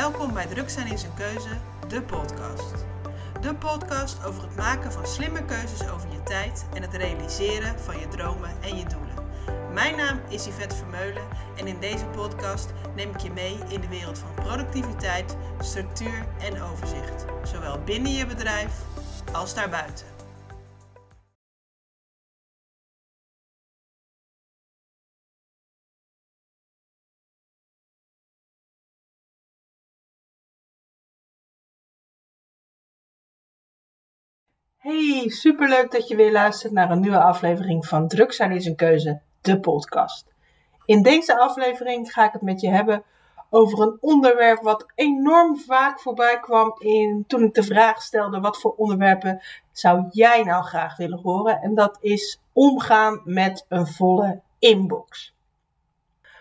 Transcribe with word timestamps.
Welkom 0.00 0.32
bij 0.32 0.46
Druk 0.46 0.70
zijn 0.70 0.86
is 0.86 1.04
keuze, 1.16 1.48
de 1.88 2.02
podcast. 2.02 2.74
De 3.40 3.54
podcast 3.54 4.24
over 4.24 4.42
het 4.42 4.56
maken 4.56 4.92
van 4.92 5.06
slimme 5.06 5.44
keuzes 5.44 5.88
over 5.88 6.12
je 6.12 6.22
tijd 6.22 6.66
en 6.74 6.82
het 6.82 6.94
realiseren 6.94 7.78
van 7.78 7.98
je 7.98 8.08
dromen 8.08 8.50
en 8.60 8.76
je 8.76 8.84
doelen. 8.84 9.14
Mijn 9.72 9.96
naam 9.96 10.20
is 10.28 10.46
Yvette 10.46 10.76
Vermeulen 10.76 11.22
en 11.56 11.66
in 11.66 11.80
deze 11.80 12.04
podcast 12.04 12.72
neem 12.94 13.10
ik 13.10 13.20
je 13.20 13.30
mee 13.30 13.58
in 13.68 13.80
de 13.80 13.88
wereld 13.88 14.18
van 14.18 14.44
productiviteit, 14.44 15.36
structuur 15.58 16.26
en 16.38 16.62
overzicht. 16.62 17.24
Zowel 17.44 17.78
binnen 17.84 18.12
je 18.12 18.26
bedrijf 18.26 18.72
als 19.32 19.54
daarbuiten. 19.54 20.19
Hey, 34.80 35.28
superleuk 35.28 35.90
dat 35.90 36.08
je 36.08 36.16
weer 36.16 36.32
luistert 36.32 36.72
naar 36.72 36.90
een 36.90 37.00
nieuwe 37.00 37.22
aflevering 37.22 37.86
van 37.86 38.08
Druk 38.08 38.32
zijn 38.32 38.52
is 38.52 38.66
een 38.66 38.76
keuze, 38.76 39.20
de 39.40 39.60
podcast. 39.60 40.32
In 40.84 41.02
deze 41.02 41.38
aflevering 41.38 42.12
ga 42.12 42.26
ik 42.26 42.32
het 42.32 42.42
met 42.42 42.60
je 42.60 42.68
hebben 42.68 43.02
over 43.50 43.80
een 43.80 43.98
onderwerp 44.00 44.62
wat 44.62 44.92
enorm 44.94 45.58
vaak 45.58 46.00
voorbij 46.00 46.40
kwam 46.40 46.74
in, 46.78 47.24
toen 47.26 47.42
ik 47.42 47.54
de 47.54 47.62
vraag 47.62 48.02
stelde 48.02 48.40
wat 48.40 48.60
voor 48.60 48.74
onderwerpen 48.76 49.42
zou 49.72 50.06
jij 50.10 50.42
nou 50.42 50.64
graag 50.64 50.96
willen 50.96 51.20
horen. 51.20 51.60
En 51.60 51.74
dat 51.74 51.98
is 52.00 52.40
omgaan 52.52 53.20
met 53.24 53.66
een 53.68 53.86
volle 53.86 54.40
inbox. 54.58 55.34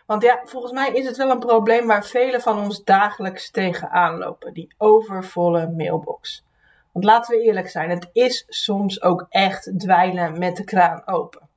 Want 0.05 0.23
ja, 0.23 0.41
volgens 0.43 0.73
mij 0.73 0.91
is 0.91 1.05
het 1.05 1.17
wel 1.17 1.29
een 1.29 1.39
probleem 1.39 1.87
waar 1.87 2.05
velen 2.05 2.41
van 2.41 2.59
ons 2.59 2.83
dagelijks 2.83 3.51
tegenaan 3.51 4.17
lopen, 4.17 4.53
die 4.53 4.73
overvolle 4.77 5.73
mailbox. 5.77 6.47
Want 6.91 7.05
laten 7.05 7.37
we 7.37 7.43
eerlijk 7.43 7.69
zijn, 7.69 7.89
het 7.89 8.09
is 8.13 8.45
soms 8.47 9.01
ook 9.01 9.25
echt 9.29 9.79
dweilen 9.79 10.39
met 10.39 10.55
de 10.55 10.63
kraan 10.63 11.07
open. 11.07 11.49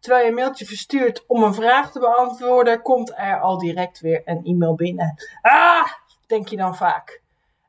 Terwijl 0.00 0.24
je 0.24 0.30
een 0.30 0.36
mailtje 0.36 0.64
verstuurt 0.64 1.24
om 1.26 1.42
een 1.42 1.54
vraag 1.54 1.92
te 1.92 1.98
beantwoorden, 1.98 2.82
komt 2.82 3.12
er 3.16 3.40
al 3.40 3.58
direct 3.58 4.00
weer 4.00 4.22
een 4.24 4.44
e-mail 4.44 4.74
binnen. 4.74 5.14
Ah, 5.42 5.86
denk 6.26 6.48
je 6.48 6.56
dan 6.56 6.76
vaak. 6.76 7.22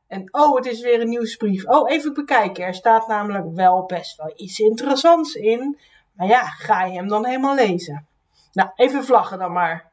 En 0.08 0.28
oh, 0.34 0.56
het 0.56 0.66
is 0.66 0.80
weer 0.80 1.00
een 1.00 1.08
nieuwsbrief. 1.08 1.66
Oh, 1.66 1.90
even 1.90 2.14
bekijken. 2.14 2.64
Er 2.64 2.74
staat 2.74 3.06
namelijk 3.08 3.54
wel 3.54 3.84
best 3.84 4.16
wel 4.16 4.32
iets 4.36 4.58
interessants 4.58 5.34
in. 5.34 5.78
Maar 6.12 6.26
ja, 6.26 6.42
ga 6.42 6.84
je 6.84 6.96
hem 6.96 7.08
dan 7.08 7.26
helemaal 7.26 7.54
lezen? 7.54 8.06
Nou, 8.52 8.70
even 8.74 9.04
vlaggen 9.04 9.38
dan 9.38 9.52
maar. 9.52 9.90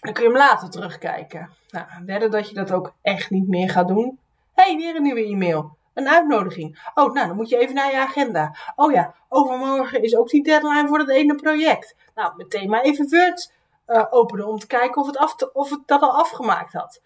Dan 0.00 0.12
kun 0.12 0.22
je 0.22 0.28
hem 0.28 0.38
later 0.38 0.70
terugkijken. 0.70 1.50
Nou, 1.70 1.86
wedden 2.06 2.30
dat 2.30 2.48
je 2.48 2.54
dat 2.54 2.72
ook 2.72 2.94
echt 3.02 3.30
niet 3.30 3.48
meer 3.48 3.70
gaat 3.70 3.88
doen 3.88 4.18
hey, 4.54 4.76
weer 4.76 4.96
een 4.96 5.02
nieuwe 5.02 5.24
e-mail. 5.24 5.76
Een 5.94 6.08
uitnodiging. 6.08 6.90
Oh, 6.94 7.12
nou, 7.12 7.26
dan 7.26 7.36
moet 7.36 7.48
je 7.48 7.58
even 7.58 7.74
naar 7.74 7.90
je 7.90 7.98
agenda. 7.98 8.56
Oh 8.76 8.92
ja, 8.92 9.14
overmorgen 9.28 10.02
is 10.02 10.16
ook 10.16 10.28
die 10.28 10.42
deadline 10.42 10.88
voor 10.88 10.98
dat 10.98 11.08
ene 11.08 11.34
project. 11.34 11.96
Nou, 12.14 12.36
meteen 12.36 12.70
maar 12.70 12.82
even 12.82 13.08
Word 13.08 13.52
uh, 13.86 14.04
openen 14.10 14.46
om 14.46 14.58
te 14.58 14.66
kijken 14.66 15.02
of 15.02 15.06
het, 15.06 15.52
of 15.52 15.70
het 15.70 15.80
dat 15.86 16.00
al 16.00 16.18
afgemaakt 16.18 16.72
had. 16.72 17.02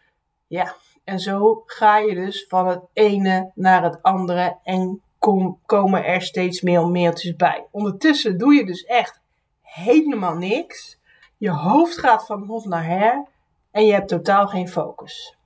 Ja, 0.47 0.75
en 1.05 1.21
zo 1.21 1.63
ga 1.67 1.99
je 1.99 2.15
dus 2.15 2.47
van 2.49 2.67
het 2.67 2.81
ene 2.93 3.51
naar 3.55 3.83
het 3.83 4.03
andere 4.03 4.59
en 4.63 5.03
kom, 5.19 5.59
komen 5.67 6.05
er 6.05 6.23
steeds 6.23 6.61
meer 6.61 6.89
mailtjes 6.89 7.37
bij. 7.37 7.67
Ondertussen 7.71 8.39
doe 8.39 8.55
je 8.55 8.67
dus 8.67 8.85
echt 8.85 9.21
helemaal 9.63 10.35
niks. 10.35 10.99
Je 11.37 11.51
hoofd 11.51 11.99
gaat 11.99 12.27
van 12.27 12.47
hot 12.47 12.65
naar 12.65 12.85
her 12.85 13.27
en 13.71 13.87
je 13.87 13.93
hebt 13.93 14.09
totaal 14.09 14.47
geen 14.47 14.69
focus. 14.69 15.37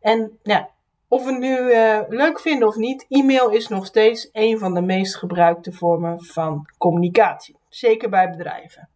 En 0.00 0.38
ja, 0.42 0.68
of 1.08 1.24
we 1.24 1.32
nu 1.32 1.56
uh, 1.58 2.00
leuk 2.08 2.40
vinden 2.40 2.68
of 2.68 2.76
niet, 2.76 3.06
e-mail 3.08 3.50
is 3.50 3.68
nog 3.68 3.86
steeds 3.86 4.28
een 4.32 4.58
van 4.58 4.74
de 4.74 4.80
meest 4.80 5.16
gebruikte 5.16 5.72
vormen 5.72 6.24
van 6.24 6.68
communicatie. 6.78 7.56
Zeker 7.68 8.08
bij 8.08 8.30
bedrijven. 8.30 8.88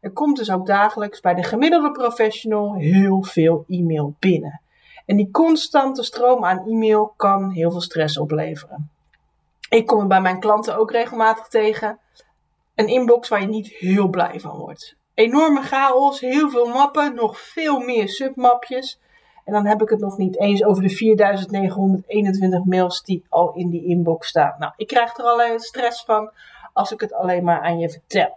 Er 0.00 0.12
komt 0.12 0.36
dus 0.36 0.50
ook 0.50 0.66
dagelijks 0.66 1.20
bij 1.20 1.34
de 1.34 1.42
gemiddelde 1.42 1.90
professional 1.90 2.74
heel 2.74 3.22
veel 3.22 3.64
e-mail 3.68 4.14
binnen. 4.18 4.60
En 5.06 5.16
die 5.16 5.30
constante 5.30 6.02
stroom 6.02 6.44
aan 6.44 6.66
e-mail 6.66 7.12
kan 7.16 7.50
heel 7.50 7.70
veel 7.70 7.80
stress 7.80 8.18
opleveren. 8.18 8.90
Ik 9.68 9.86
kom 9.86 9.98
het 9.98 10.08
bij 10.08 10.20
mijn 10.20 10.40
klanten 10.40 10.76
ook 10.76 10.90
regelmatig 10.90 11.48
tegen. 11.48 11.98
Een 12.74 12.88
inbox 12.88 13.28
waar 13.28 13.40
je 13.40 13.46
niet 13.46 13.68
heel 13.68 14.08
blij 14.08 14.40
van 14.40 14.56
wordt. 14.58 14.96
Enorme 15.14 15.62
chaos, 15.62 16.20
heel 16.20 16.50
veel 16.50 16.66
mappen, 16.66 17.14
nog 17.14 17.40
veel 17.40 17.78
meer 17.78 18.08
submapjes. 18.08 19.00
En 19.46 19.52
dan 19.52 19.66
heb 19.66 19.82
ik 19.82 19.88
het 19.88 20.00
nog 20.00 20.16
niet 20.16 20.38
eens 20.38 20.64
over 20.64 20.82
de 20.82 20.88
4921 20.88 22.64
mails 22.64 23.02
die 23.02 23.24
al 23.28 23.52
in 23.54 23.70
die 23.70 23.84
inbox 23.84 24.28
staan. 24.28 24.54
Nou, 24.58 24.72
ik 24.76 24.86
krijg 24.86 25.16
er 25.16 25.24
alleen 25.24 25.60
stress 25.60 26.04
van 26.04 26.30
als 26.72 26.92
ik 26.92 27.00
het 27.00 27.12
alleen 27.12 27.44
maar 27.44 27.60
aan 27.60 27.78
je 27.78 27.90
vertel. 27.90 28.36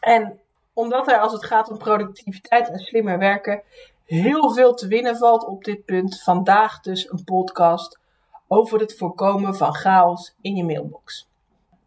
En 0.00 0.40
omdat 0.72 1.08
er 1.08 1.18
als 1.18 1.32
het 1.32 1.44
gaat 1.44 1.70
om 1.70 1.78
productiviteit 1.78 2.68
en 2.68 2.78
slimmer 2.78 3.18
werken 3.18 3.62
heel 4.04 4.52
veel 4.52 4.74
te 4.74 4.86
winnen 4.86 5.16
valt 5.16 5.44
op 5.44 5.64
dit 5.64 5.84
punt, 5.84 6.22
vandaag 6.22 6.80
dus 6.80 7.10
een 7.10 7.24
podcast 7.24 7.98
over 8.46 8.80
het 8.80 8.96
voorkomen 8.96 9.54
van 9.54 9.74
chaos 9.74 10.34
in 10.40 10.56
je 10.56 10.64
mailbox. 10.64 11.28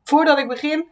Voordat 0.03 0.37
ik 0.37 0.47
begin, 0.47 0.87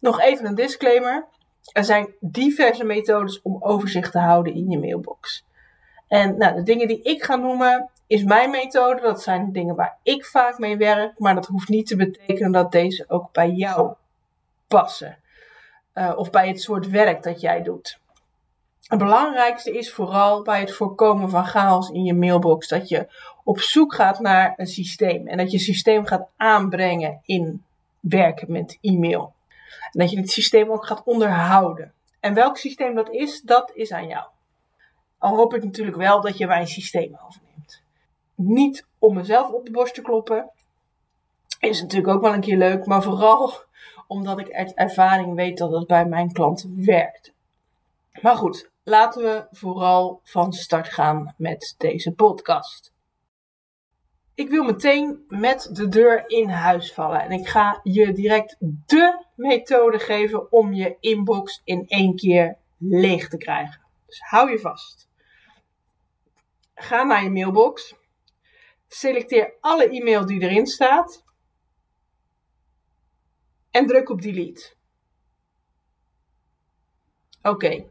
nog 0.00 0.20
even 0.20 0.46
een 0.46 0.54
disclaimer. 0.54 1.26
Er 1.72 1.84
zijn 1.84 2.14
diverse 2.20 2.84
methodes 2.84 3.42
om 3.42 3.62
overzicht 3.62 4.12
te 4.12 4.18
houden 4.18 4.54
in 4.54 4.70
je 4.70 4.78
mailbox. 4.78 5.46
En 6.08 6.36
nou, 6.36 6.54
de 6.54 6.62
dingen 6.62 6.88
die 6.88 7.02
ik 7.02 7.22
ga 7.22 7.36
noemen 7.36 7.90
is 8.06 8.22
mijn 8.22 8.50
methode. 8.50 9.00
Dat 9.00 9.22
zijn 9.22 9.52
dingen 9.52 9.74
waar 9.74 9.98
ik 10.02 10.24
vaak 10.24 10.58
mee 10.58 10.76
werk. 10.76 11.18
Maar 11.18 11.34
dat 11.34 11.46
hoeft 11.46 11.68
niet 11.68 11.86
te 11.86 11.96
betekenen 11.96 12.52
dat 12.52 12.72
deze 12.72 13.04
ook 13.08 13.32
bij 13.32 13.50
jou 13.50 13.92
passen. 14.66 15.18
Uh, 15.94 16.12
of 16.16 16.30
bij 16.30 16.48
het 16.48 16.60
soort 16.60 16.88
werk 16.88 17.22
dat 17.22 17.40
jij 17.40 17.62
doet. 17.62 17.98
Het 18.82 18.98
belangrijkste 18.98 19.78
is 19.78 19.92
vooral 19.92 20.42
bij 20.42 20.60
het 20.60 20.72
voorkomen 20.72 21.30
van 21.30 21.46
chaos 21.46 21.90
in 21.90 22.04
je 22.04 22.14
mailbox 22.14 22.68
dat 22.68 22.88
je 22.88 23.08
op 23.44 23.60
zoek 23.60 23.94
gaat 23.94 24.20
naar 24.20 24.54
een 24.56 24.66
systeem. 24.66 25.26
En 25.26 25.36
dat 25.36 25.50
je 25.50 25.58
systeem 25.58 26.06
gaat 26.06 26.28
aanbrengen 26.36 27.20
in 27.24 27.64
werken 28.00 28.52
met 28.52 28.78
e-mail. 28.80 29.32
En 29.92 30.00
dat 30.00 30.10
je 30.10 30.16
het 30.16 30.30
systeem 30.30 30.70
ook 30.70 30.86
gaat 30.86 31.02
onderhouden. 31.04 31.92
En 32.20 32.34
welk 32.34 32.56
systeem 32.56 32.94
dat 32.94 33.10
is, 33.10 33.40
dat 33.40 33.70
is 33.74 33.92
aan 33.92 34.06
jou. 34.06 34.24
Al 35.18 35.36
hoop 35.36 35.54
ik 35.54 35.64
natuurlijk 35.64 35.96
wel 35.96 36.20
dat 36.20 36.38
je 36.38 36.46
mijn 36.46 36.66
systeem 36.66 37.18
overneemt. 37.26 37.82
Niet 38.34 38.86
om 38.98 39.14
mezelf 39.14 39.50
op 39.50 39.64
de 39.64 39.70
borst 39.70 39.94
te 39.94 40.02
kloppen. 40.02 40.50
Is 41.60 41.80
natuurlijk 41.80 42.14
ook 42.14 42.22
wel 42.22 42.32
een 42.32 42.40
keer 42.40 42.56
leuk. 42.56 42.86
Maar 42.86 43.02
vooral 43.02 43.52
omdat 44.06 44.38
ik 44.38 44.52
uit 44.52 44.74
ervaring 44.74 45.34
weet 45.34 45.58
dat 45.58 45.72
het 45.72 45.86
bij 45.86 46.06
mijn 46.06 46.32
klanten 46.32 46.84
werkt. 46.84 47.32
Maar 48.20 48.36
goed, 48.36 48.70
laten 48.82 49.22
we 49.22 49.46
vooral 49.50 50.20
van 50.24 50.52
start 50.52 50.88
gaan 50.88 51.34
met 51.36 51.74
deze 51.78 52.12
podcast. 52.12 52.92
Ik 54.34 54.48
wil 54.48 54.64
meteen 54.64 55.24
met 55.28 55.70
de 55.72 55.88
deur 55.88 56.24
in 56.26 56.48
huis 56.48 56.92
vallen 56.92 57.20
en 57.20 57.30
ik 57.30 57.48
ga 57.48 57.80
je 57.82 58.12
direct 58.12 58.56
de 58.86 59.24
methode 59.34 59.98
geven 59.98 60.52
om 60.52 60.72
je 60.72 60.96
inbox 61.00 61.60
in 61.64 61.84
één 61.86 62.16
keer 62.16 62.56
leeg 62.78 63.28
te 63.28 63.36
krijgen. 63.36 63.80
Dus 64.06 64.20
hou 64.20 64.50
je 64.50 64.58
vast. 64.58 65.07
Ga 66.80 67.02
naar 67.02 67.22
je 67.22 67.30
mailbox. 67.30 67.94
Selecteer 68.88 69.54
alle 69.60 69.88
e-mail 69.88 70.26
die 70.26 70.40
erin 70.40 70.66
staat. 70.66 71.24
En 73.70 73.86
druk 73.86 74.08
op 74.08 74.22
delete. 74.22 74.74
Oké, 77.42 77.84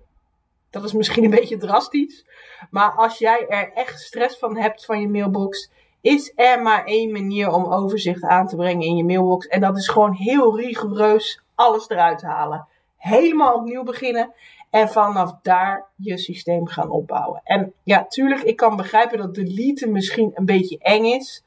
dat 0.69 0.83
is 0.83 0.93
misschien 0.93 1.23
een 1.23 1.29
beetje 1.29 1.57
drastisch. 1.57 2.25
Maar 2.69 2.91
als 2.91 3.17
jij 3.17 3.47
er 3.47 3.73
echt 3.73 3.99
stress 3.99 4.37
van 4.37 4.57
hebt 4.57 4.85
van 4.85 5.01
je 5.01 5.09
mailbox, 5.09 5.71
is 6.01 6.31
er 6.35 6.61
maar 6.61 6.85
één 6.85 7.11
manier 7.11 7.51
om 7.51 7.65
overzicht 7.65 8.23
aan 8.23 8.47
te 8.47 8.55
brengen 8.55 8.87
in 8.87 8.95
je 8.95 9.03
mailbox. 9.03 9.47
En 9.47 9.61
dat 9.61 9.77
is 9.77 9.87
gewoon 9.87 10.13
heel 10.13 10.57
rigoureus 10.57 11.41
alles 11.55 11.89
eruit 11.89 12.21
halen. 12.21 12.67
Helemaal 12.97 13.53
opnieuw 13.53 13.83
beginnen 13.83 14.33
en 14.69 14.89
vanaf 14.89 15.35
daar 15.41 15.85
je 15.95 16.17
systeem 16.17 16.67
gaan 16.67 16.89
opbouwen. 16.89 17.41
En 17.43 17.73
ja, 17.83 18.05
tuurlijk, 18.05 18.41
ik 18.41 18.55
kan 18.55 18.75
begrijpen 18.75 19.17
dat 19.17 19.35
deleten 19.35 19.91
misschien 19.91 20.31
een 20.33 20.45
beetje 20.45 20.77
eng 20.77 21.05
is. 21.05 21.43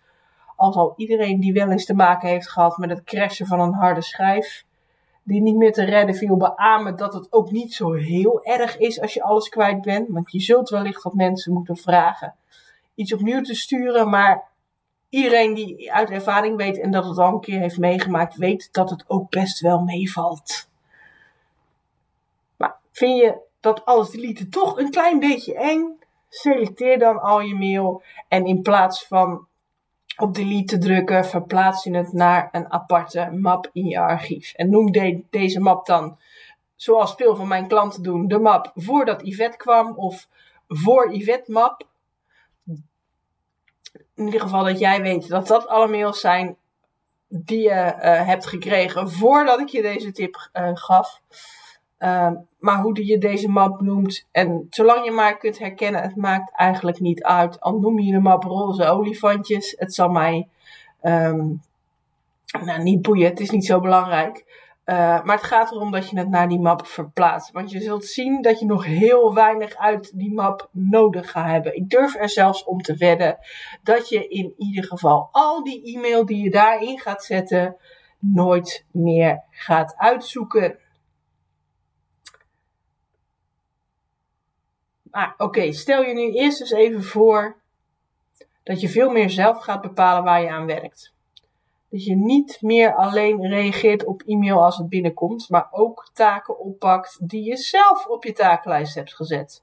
Als 0.56 0.76
al 0.76 0.92
iedereen 0.96 1.40
die 1.40 1.52
wel 1.52 1.70
eens 1.70 1.84
te 1.84 1.94
maken 1.94 2.28
heeft 2.28 2.50
gehad 2.50 2.76
met 2.76 2.90
het 2.90 3.04
crashen 3.04 3.46
van 3.46 3.60
een 3.60 3.74
harde 3.74 4.02
schijf, 4.02 4.64
die 5.22 5.42
niet 5.42 5.56
meer 5.56 5.72
te 5.72 5.84
redden 5.84 6.14
viel, 6.14 6.36
beamen 6.36 6.96
dat 6.96 7.14
het 7.14 7.32
ook 7.32 7.50
niet 7.50 7.74
zo 7.74 7.92
heel 7.92 8.44
erg 8.44 8.78
is 8.78 9.00
als 9.00 9.14
je 9.14 9.22
alles 9.22 9.48
kwijt 9.48 9.80
bent. 9.80 10.08
Want 10.08 10.32
je 10.32 10.40
zult 10.40 10.68
wellicht 10.68 11.02
wat 11.02 11.14
mensen 11.14 11.52
moeten 11.52 11.76
vragen 11.76 12.34
iets 13.00 13.12
opnieuw 13.12 13.40
te 13.40 13.54
sturen, 13.54 14.10
maar 14.10 14.48
iedereen 15.08 15.54
die 15.54 15.92
uit 15.92 16.10
ervaring 16.10 16.56
weet 16.56 16.80
en 16.80 16.90
dat 16.90 17.04
het 17.04 17.18
al 17.18 17.32
een 17.32 17.40
keer 17.40 17.60
heeft 17.60 17.78
meegemaakt, 17.78 18.36
weet 18.36 18.68
dat 18.72 18.90
het 18.90 19.04
ook 19.06 19.30
best 19.30 19.60
wel 19.60 19.80
meevalt. 19.80 20.68
Vind 22.90 23.18
je 23.18 23.38
dat 23.60 23.84
alles 23.84 24.10
deleten 24.10 24.50
toch 24.50 24.78
een 24.78 24.90
klein 24.90 25.18
beetje 25.18 25.54
eng? 25.54 25.98
Selecteer 26.28 26.98
dan 26.98 27.20
al 27.20 27.40
je 27.40 27.54
mail 27.54 28.02
en 28.28 28.46
in 28.46 28.62
plaats 28.62 29.06
van 29.06 29.48
op 30.16 30.34
delete 30.34 30.64
te 30.64 30.78
drukken, 30.78 31.24
verplaats 31.24 31.84
je 31.84 31.96
het 31.96 32.12
naar 32.12 32.48
een 32.52 32.72
aparte 32.72 33.30
map 33.30 33.70
in 33.72 33.86
je 33.86 33.98
archief. 33.98 34.52
En 34.52 34.70
noem 34.70 34.92
deze 35.30 35.60
map 35.60 35.86
dan, 35.86 36.18
zoals 36.76 37.14
veel 37.14 37.36
van 37.36 37.48
mijn 37.48 37.68
klanten 37.68 38.02
doen, 38.02 38.28
de 38.28 38.38
map 38.38 38.72
voordat 38.74 39.26
Yvette 39.26 39.56
kwam 39.56 39.96
of 39.96 40.28
voor 40.68 41.14
Yvette 41.14 41.52
map. 41.52 41.88
In 44.14 44.24
ieder 44.24 44.40
geval 44.40 44.64
dat 44.64 44.78
jij 44.78 45.02
weet 45.02 45.28
dat 45.28 45.46
dat 45.46 45.68
alle 45.68 45.88
mails 45.88 46.20
zijn 46.20 46.56
die 47.28 47.60
je 47.60 47.94
uh, 47.96 48.26
hebt 48.26 48.46
gekregen 48.46 49.10
voordat 49.10 49.60
ik 49.60 49.68
je 49.68 49.82
deze 49.82 50.12
tip 50.12 50.50
uh, 50.52 50.70
gaf. 50.74 51.20
Uh, 52.00 52.30
maar 52.58 52.80
hoe 52.80 53.06
je 53.06 53.18
deze 53.18 53.48
map 53.48 53.80
noemt, 53.80 54.26
en 54.30 54.66
zolang 54.70 55.04
je 55.04 55.10
maar 55.10 55.36
kunt 55.36 55.58
herkennen, 55.58 56.02
het 56.02 56.16
maakt 56.16 56.52
eigenlijk 56.56 57.00
niet 57.00 57.22
uit. 57.22 57.60
Al 57.60 57.78
noem 57.78 57.98
je 57.98 58.12
de 58.12 58.20
map 58.20 58.44
roze 58.44 58.84
olifantjes, 58.84 59.74
het 59.78 59.94
zal 59.94 60.08
mij 60.08 60.48
um, 61.02 61.62
nou, 62.64 62.82
niet 62.82 63.02
boeien, 63.02 63.28
het 63.28 63.40
is 63.40 63.50
niet 63.50 63.66
zo 63.66 63.80
belangrijk. 63.80 64.44
Uh, 64.84 64.96
maar 64.96 65.36
het 65.36 65.44
gaat 65.44 65.72
erom 65.72 65.90
dat 65.90 66.10
je 66.10 66.18
het 66.18 66.28
naar 66.28 66.48
die 66.48 66.60
map 66.60 66.86
verplaatst. 66.86 67.52
Want 67.52 67.70
je 67.70 67.80
zult 67.80 68.04
zien 68.04 68.42
dat 68.42 68.58
je 68.60 68.66
nog 68.66 68.84
heel 68.84 69.34
weinig 69.34 69.76
uit 69.76 70.18
die 70.18 70.32
map 70.32 70.68
nodig 70.72 71.30
gaat 71.30 71.46
hebben. 71.46 71.76
Ik 71.76 71.90
durf 71.90 72.14
er 72.14 72.28
zelfs 72.28 72.64
om 72.64 72.80
te 72.80 72.96
wedden 72.96 73.38
dat 73.82 74.08
je 74.08 74.28
in 74.28 74.54
ieder 74.56 74.84
geval 74.84 75.28
al 75.32 75.64
die 75.64 75.96
e-mail 75.96 76.26
die 76.26 76.42
je 76.42 76.50
daarin 76.50 76.98
gaat 76.98 77.24
zetten, 77.24 77.76
nooit 78.18 78.84
meer 78.90 79.42
gaat 79.50 79.94
uitzoeken. 79.96 80.78
Ah, 85.10 85.30
Oké, 85.36 85.72
stel 85.72 86.02
je 86.02 86.14
nu 86.14 86.32
eerst 86.32 86.60
eens 86.60 86.70
even 86.70 87.02
voor 87.02 87.56
dat 88.62 88.80
je 88.80 88.88
veel 88.88 89.10
meer 89.10 89.30
zelf 89.30 89.58
gaat 89.58 89.80
bepalen 89.80 90.24
waar 90.24 90.42
je 90.42 90.50
aan 90.50 90.66
werkt. 90.66 91.12
Dat 91.88 92.04
je 92.04 92.16
niet 92.16 92.58
meer 92.60 92.94
alleen 92.94 93.46
reageert 93.46 94.04
op 94.04 94.22
e-mail 94.26 94.64
als 94.64 94.76
het 94.76 94.88
binnenkomt, 94.88 95.48
maar 95.48 95.68
ook 95.70 96.10
taken 96.12 96.58
oppakt 96.58 97.28
die 97.28 97.44
je 97.44 97.56
zelf 97.56 98.06
op 98.06 98.24
je 98.24 98.32
takenlijst 98.32 98.94
hebt 98.94 99.14
gezet. 99.14 99.62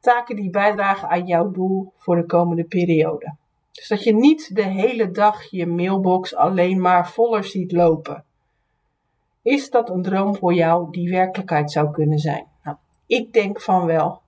Taken 0.00 0.36
die 0.36 0.50
bijdragen 0.50 1.08
aan 1.08 1.26
jouw 1.26 1.50
doel 1.50 1.92
voor 1.96 2.16
de 2.16 2.26
komende 2.26 2.64
periode. 2.64 3.34
Dus 3.72 3.88
dat 3.88 4.04
je 4.04 4.14
niet 4.14 4.54
de 4.54 4.62
hele 4.62 5.10
dag 5.10 5.50
je 5.50 5.66
mailbox 5.66 6.34
alleen 6.34 6.80
maar 6.80 7.10
voller 7.10 7.44
ziet 7.44 7.72
lopen. 7.72 8.24
Is 9.42 9.70
dat 9.70 9.90
een 9.90 10.02
droom 10.02 10.36
voor 10.36 10.54
jou 10.54 10.90
die 10.90 11.10
werkelijkheid 11.10 11.70
zou 11.70 11.90
kunnen 11.90 12.18
zijn? 12.18 12.46
Nou, 12.62 12.76
ik 13.06 13.32
denk 13.32 13.60
van 13.60 13.86
wel. 13.86 14.24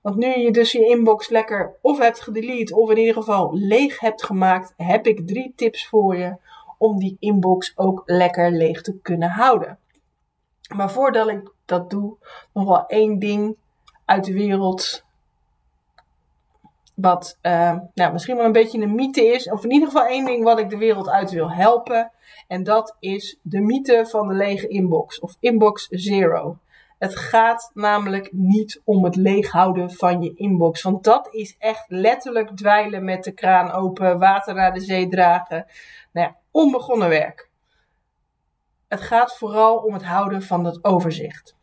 Want 0.00 0.16
nu 0.16 0.38
je 0.38 0.50
dus 0.50 0.72
je 0.72 0.86
inbox 0.86 1.28
lekker 1.28 1.76
of 1.80 1.98
hebt 1.98 2.20
gedelete 2.20 2.76
of 2.76 2.90
in 2.90 2.98
ieder 2.98 3.14
geval 3.14 3.54
leeg 3.54 4.00
hebt 4.00 4.24
gemaakt, 4.24 4.74
heb 4.76 5.06
ik 5.06 5.26
drie 5.26 5.52
tips 5.56 5.88
voor 5.88 6.16
je 6.16 6.36
om 6.78 6.98
die 6.98 7.16
inbox 7.20 7.72
ook 7.76 8.02
lekker 8.04 8.50
leeg 8.50 8.82
te 8.82 8.98
kunnen 9.02 9.30
houden. 9.30 9.78
Maar 10.74 10.90
voordat 10.90 11.28
ik 11.28 11.52
dat 11.64 11.90
doe, 11.90 12.16
nog 12.52 12.64
wel 12.64 12.86
één 12.86 13.18
ding 13.18 13.56
uit 14.04 14.24
de 14.24 14.32
wereld. 14.32 15.04
Wat 16.94 17.38
uh, 17.42 17.76
nou, 17.94 18.12
misschien 18.12 18.36
wel 18.36 18.44
een 18.44 18.52
beetje 18.52 18.80
een 18.80 18.94
mythe 18.94 19.26
is. 19.26 19.50
Of 19.50 19.64
in 19.64 19.70
ieder 19.70 19.88
geval 19.88 20.06
één 20.06 20.24
ding 20.24 20.44
wat 20.44 20.58
ik 20.58 20.70
de 20.70 20.76
wereld 20.76 21.08
uit 21.08 21.30
wil 21.30 21.50
helpen. 21.50 22.10
En 22.46 22.64
dat 22.64 22.96
is 23.00 23.38
de 23.42 23.60
mythe 23.60 24.06
van 24.06 24.28
de 24.28 24.34
lege 24.34 24.68
inbox. 24.68 25.20
Of 25.20 25.36
inbox 25.40 25.86
zero. 25.90 26.58
Het 26.98 27.16
gaat 27.16 27.70
namelijk 27.74 28.32
niet 28.32 28.80
om 28.84 29.04
het 29.04 29.16
leeghouden 29.16 29.90
van 29.90 30.22
je 30.22 30.34
inbox. 30.34 30.82
Want 30.82 31.04
dat 31.04 31.34
is 31.34 31.56
echt 31.58 31.84
letterlijk 31.88 32.56
dweilen 32.56 33.04
met 33.04 33.24
de 33.24 33.32
kraan 33.32 33.70
open, 33.70 34.18
water 34.18 34.54
naar 34.54 34.74
de 34.74 34.80
zee 34.80 35.08
dragen. 35.08 35.66
Nou 36.12 36.26
ja, 36.26 36.36
onbegonnen 36.50 37.08
werk. 37.08 37.50
Het 38.88 39.00
gaat 39.00 39.36
vooral 39.36 39.76
om 39.76 39.92
het 39.92 40.04
houden 40.04 40.42
van 40.42 40.62
dat 40.62 40.84
overzicht. 40.84 41.56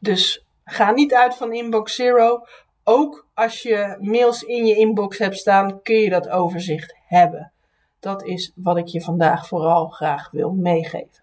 Dus 0.00 0.44
ga 0.64 0.90
niet 0.90 1.14
uit 1.14 1.34
van 1.34 1.52
inbox 1.52 1.94
zero. 1.94 2.44
Ook 2.84 3.26
als 3.34 3.62
je 3.62 3.96
mails 4.00 4.42
in 4.42 4.66
je 4.66 4.76
inbox 4.76 5.18
hebt 5.18 5.36
staan, 5.36 5.82
kun 5.82 5.96
je 5.96 6.10
dat 6.10 6.28
overzicht 6.28 6.96
hebben. 7.06 7.52
Dat 8.00 8.24
is 8.24 8.52
wat 8.54 8.76
ik 8.76 8.86
je 8.86 9.00
vandaag 9.00 9.46
vooral 9.46 9.88
graag 9.88 10.30
wil 10.30 10.50
meegeven. 10.50 11.22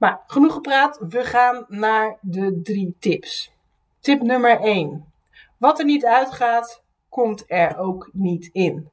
Maar 0.00 0.20
genoeg 0.26 0.52
gepraat, 0.52 0.98
we 1.08 1.24
gaan 1.24 1.64
naar 1.68 2.18
de 2.20 2.60
drie 2.62 2.96
tips. 2.98 3.52
Tip 3.98 4.22
nummer 4.22 4.60
1. 4.60 5.12
Wat 5.56 5.78
er 5.78 5.84
niet 5.84 6.04
uitgaat, 6.04 6.82
komt 7.08 7.44
er 7.46 7.78
ook 7.78 8.08
niet 8.12 8.50
in. 8.52 8.88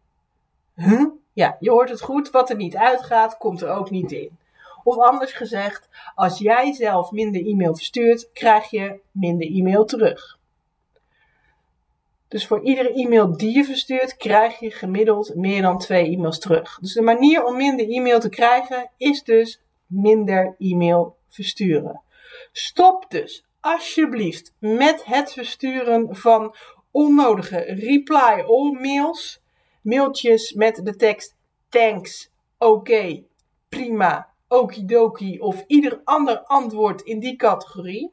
Huh? 0.75 1.05
Ja, 1.33 1.57
je 1.59 1.69
hoort 1.69 1.89
het 1.89 2.01
goed. 2.01 2.31
Wat 2.31 2.49
er 2.49 2.55
niet 2.55 2.75
uitgaat, 2.75 3.37
komt 3.37 3.61
er 3.61 3.69
ook 3.69 3.89
niet 3.89 4.11
in. 4.11 4.37
Of 4.83 4.97
anders 4.97 5.31
gezegd, 5.31 5.89
als 6.15 6.37
jij 6.37 6.73
zelf 6.73 7.11
minder 7.11 7.45
e-mail 7.45 7.75
verstuurt, 7.75 8.29
krijg 8.33 8.69
je 8.69 8.99
minder 9.11 9.47
e-mail 9.47 9.85
terug. 9.85 10.37
Dus 12.27 12.47
voor 12.47 12.61
iedere 12.61 12.93
e-mail 12.93 13.37
die 13.37 13.55
je 13.55 13.63
verstuurt, 13.63 14.17
krijg 14.17 14.59
je 14.59 14.71
gemiddeld 14.71 15.35
meer 15.35 15.61
dan 15.61 15.77
twee 15.77 16.11
e-mails 16.11 16.39
terug. 16.39 16.79
Dus 16.81 16.93
de 16.93 17.01
manier 17.01 17.45
om 17.45 17.57
minder 17.57 17.89
e-mail 17.89 18.19
te 18.19 18.29
krijgen 18.29 18.89
is 18.97 19.23
dus 19.23 19.61
minder 19.87 20.55
e-mail 20.59 21.15
versturen. 21.29 22.01
Stop 22.51 23.05
dus 23.09 23.45
alsjeblieft 23.59 24.53
met 24.59 25.05
het 25.05 25.33
versturen 25.33 26.15
van 26.15 26.55
onnodige 26.91 27.59
reply 27.59 28.43
all 28.47 28.71
mails, 28.71 29.41
mailtjes 29.81 30.53
met 30.53 30.81
de 30.83 30.95
tekst 30.95 31.35
thanks, 31.69 32.29
oké, 32.57 33.23
prima, 33.69 34.29
okidoki 34.47 35.39
of 35.39 35.63
ieder 35.67 36.01
ander 36.03 36.39
antwoord 36.39 37.01
in 37.01 37.19
die 37.19 37.35
categorie. 37.35 38.11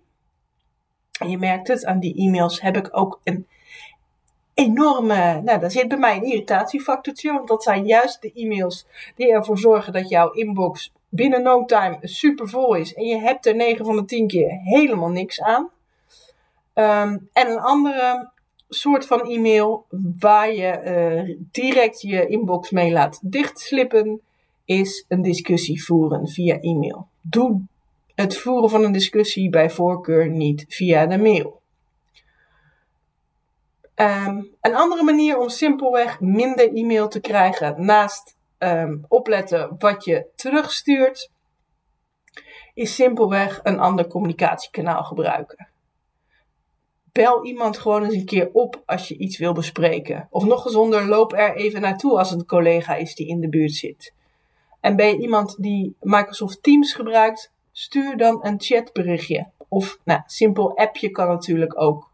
Je 1.26 1.38
merkt 1.38 1.68
het, 1.68 1.84
aan 1.84 2.00
die 2.00 2.16
e-mails 2.16 2.60
heb 2.60 2.76
ik 2.76 2.88
ook 2.90 3.20
een 3.24 3.46
enorme, 4.54 5.40
nou 5.40 5.60
daar 5.60 5.70
zit 5.70 5.88
bij 5.88 5.98
mij 5.98 6.16
een 6.16 6.24
irritatiefactortje, 6.24 7.32
want 7.32 7.48
dat 7.48 7.62
zijn 7.62 7.86
juist 7.86 8.22
de 8.22 8.32
e-mails 8.32 8.86
die 9.16 9.32
ervoor 9.32 9.58
zorgen 9.58 9.92
dat 9.92 10.08
jouw 10.08 10.30
inbox 10.30 10.92
binnen 11.14 11.42
no 11.42 11.64
time 11.64 11.98
super 12.00 12.48
vol 12.48 12.74
is 12.74 12.94
en 12.94 13.04
je 13.04 13.18
hebt 13.18 13.46
er 13.46 13.56
9 13.56 13.84
van 13.84 13.96
de 13.96 14.04
10 14.04 14.26
keer 14.26 14.50
helemaal 14.50 15.10
niks 15.10 15.40
aan. 15.40 15.70
Ehm, 16.72 17.18
en 17.32 17.50
een 17.50 17.60
andere 17.60 18.30
soort 18.68 19.06
van 19.06 19.20
e-mail 19.20 19.86
waar 20.18 20.52
je 20.52 20.80
uh, 20.84 21.36
direct 21.50 22.00
je 22.00 22.26
inbox 22.26 22.70
mee 22.70 22.92
laat 22.92 23.18
dichtslippen, 23.22 24.20
is 24.64 25.04
een 25.08 25.22
discussie 25.22 25.84
voeren 25.84 26.28
via 26.28 26.60
e-mail. 26.60 27.08
Doe 27.20 27.60
het 28.14 28.36
voeren 28.36 28.70
van 28.70 28.84
een 28.84 28.92
discussie 28.92 29.50
bij 29.50 29.70
voorkeur 29.70 30.28
niet 30.28 30.64
via 30.68 31.06
de 31.06 31.18
mail. 31.18 31.60
Um, 33.96 34.48
een 34.60 34.74
andere 34.74 35.02
manier 35.02 35.38
om 35.38 35.48
simpelweg 35.48 36.20
minder 36.20 36.74
e-mail 36.74 37.08
te 37.08 37.20
krijgen 37.20 37.84
naast 37.84 38.33
um, 38.58 39.04
opletten 39.08 39.74
wat 39.78 40.04
je 40.04 40.26
terugstuurt, 40.34 41.30
is 42.74 42.94
simpelweg 42.94 43.60
een 43.62 43.78
ander 43.78 44.06
communicatiekanaal 44.06 45.04
gebruiken. 45.04 45.68
Bel 47.12 47.44
iemand 47.44 47.78
gewoon 47.78 48.04
eens 48.04 48.14
een 48.14 48.24
keer 48.24 48.50
op 48.52 48.82
als 48.86 49.08
je 49.08 49.16
iets 49.16 49.38
wil 49.38 49.52
bespreken. 49.52 50.26
Of 50.30 50.44
nog 50.44 50.62
gezonder, 50.62 51.06
loop 51.06 51.32
er 51.32 51.56
even 51.56 51.80
naartoe 51.80 52.18
als 52.18 52.30
het 52.30 52.40
een 52.40 52.46
collega 52.46 52.94
is 52.94 53.14
die 53.14 53.26
in 53.26 53.40
de 53.40 53.48
buurt 53.48 53.72
zit. 53.72 54.14
En 54.80 54.96
ben 54.96 55.06
je 55.06 55.18
iemand 55.18 55.62
die 55.62 55.96
Microsoft 56.00 56.62
Teams 56.62 56.92
gebruikt, 56.92 57.52
stuur 57.72 58.16
dan 58.16 58.38
een 58.46 58.60
chatberichtje. 58.60 59.50
Of 59.68 59.98
nou, 60.04 60.20
simpel 60.26 60.76
appje 60.76 61.10
kan 61.10 61.28
natuurlijk 61.28 61.80
ook. 61.80 62.10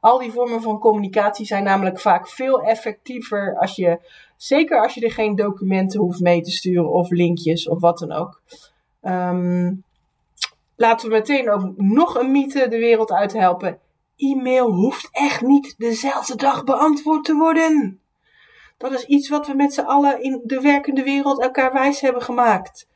Al 0.00 0.18
die 0.18 0.32
vormen 0.32 0.62
van 0.62 0.78
communicatie 0.78 1.46
zijn 1.46 1.64
namelijk 1.64 2.00
vaak 2.00 2.28
veel 2.28 2.62
effectiever 2.62 3.56
als 3.58 3.76
je, 3.76 3.98
zeker 4.44 4.82
als 4.82 4.94
je 4.94 5.00
er 5.00 5.12
geen 5.12 5.36
documenten 5.36 6.00
hoeft 6.00 6.20
mee 6.20 6.40
te 6.40 6.50
sturen 6.50 6.90
of 6.90 7.10
linkjes 7.10 7.68
of 7.68 7.80
wat 7.80 7.98
dan 7.98 8.12
ook. 8.12 8.40
Um, 9.02 9.84
laten 10.76 11.08
we 11.08 11.14
meteen 11.14 11.50
ook 11.50 11.76
nog 11.76 12.14
een 12.14 12.32
mythe 12.32 12.68
de 12.68 12.78
wereld 12.78 13.12
uit 13.12 13.32
helpen. 13.32 13.78
E-mail 14.16 14.72
hoeft 14.72 15.08
echt 15.10 15.40
niet 15.40 15.74
dezelfde 15.78 16.36
dag 16.36 16.64
beantwoord 16.64 17.24
te 17.24 17.34
worden. 17.34 18.00
Dat 18.76 18.92
is 18.92 19.04
iets 19.04 19.28
wat 19.28 19.46
we 19.46 19.54
met 19.54 19.74
z'n 19.74 19.80
allen 19.80 20.22
in 20.22 20.40
de 20.44 20.60
werkende 20.60 21.02
wereld 21.02 21.40
elkaar 21.40 21.72
wijs 21.72 22.00
hebben 22.00 22.22
gemaakt. 22.22 22.88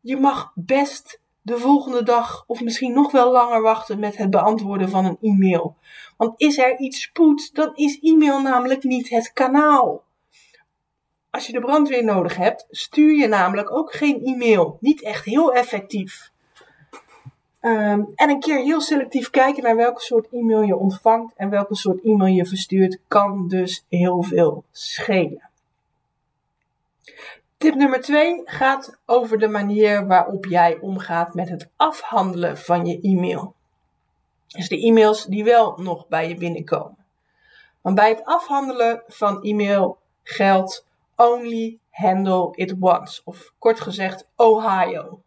Je 0.00 0.16
mag 0.16 0.52
best 0.54 1.20
de 1.42 1.58
volgende 1.58 2.02
dag 2.02 2.44
of 2.46 2.60
misschien 2.60 2.92
nog 2.92 3.12
wel 3.12 3.32
langer 3.32 3.62
wachten 3.62 3.98
met 3.98 4.16
het 4.16 4.30
beantwoorden 4.30 4.88
van 4.88 5.04
een 5.04 5.18
e-mail. 5.20 5.76
Want 6.16 6.40
is 6.40 6.58
er 6.58 6.78
iets 6.78 7.02
spoed, 7.02 7.54
dan 7.54 7.74
is 7.74 8.00
e-mail 8.00 8.40
namelijk 8.40 8.82
niet 8.82 9.08
het 9.08 9.32
kanaal. 9.32 10.03
Als 11.34 11.46
je 11.46 11.52
de 11.52 11.60
brandweer 11.60 12.04
nodig 12.04 12.36
hebt, 12.36 12.66
stuur 12.70 13.14
je 13.18 13.26
namelijk 13.26 13.70
ook 13.70 13.92
geen 13.92 14.24
e-mail. 14.24 14.78
Niet 14.80 15.02
echt 15.02 15.24
heel 15.24 15.52
effectief. 15.52 16.30
Ehm, 17.60 18.02
en 18.14 18.30
een 18.30 18.40
keer 18.40 18.58
heel 18.58 18.80
selectief 18.80 19.30
kijken 19.30 19.62
naar 19.62 19.76
welke 19.76 20.00
soort 20.00 20.28
e-mail 20.32 20.62
je 20.62 20.76
ontvangt 20.76 21.34
en 21.36 21.50
welke 21.50 21.74
soort 21.74 22.04
e-mail 22.04 22.34
je 22.34 22.46
verstuurt, 22.46 22.98
kan 23.08 23.48
dus 23.48 23.84
heel 23.88 24.22
veel 24.22 24.64
schelen. 24.70 25.50
Tip 27.56 27.74
nummer 27.74 28.00
2 28.00 28.42
gaat 28.44 28.98
over 29.06 29.38
de 29.38 29.48
manier 29.48 30.06
waarop 30.06 30.44
jij 30.44 30.78
omgaat 30.80 31.34
met 31.34 31.48
het 31.48 31.68
afhandelen 31.76 32.58
van 32.58 32.86
je 32.86 33.00
e-mail. 33.00 33.54
Dus 34.46 34.68
de 34.68 34.80
e-mails 34.80 35.24
die 35.24 35.44
wel 35.44 35.76
nog 35.76 36.08
bij 36.08 36.28
je 36.28 36.36
binnenkomen. 36.36 37.04
Want 37.80 37.96
bij 37.96 38.08
het 38.08 38.24
afhandelen 38.24 39.02
van 39.06 39.42
e-mail 39.42 39.98
geldt 40.22 40.92
only 41.16 41.78
handle 41.90 42.48
it 42.54 42.74
once. 42.80 43.22
Of 43.24 43.52
kort 43.58 43.80
gezegd 43.80 44.28
Ohio. 44.36 45.22